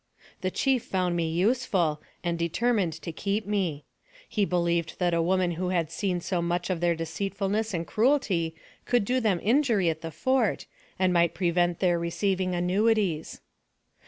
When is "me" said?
1.15-1.29, 3.45-3.85